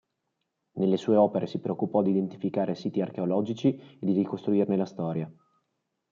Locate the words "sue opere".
0.97-1.45